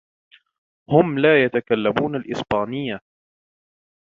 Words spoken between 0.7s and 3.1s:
هم لا يتكلمون الإسبانية.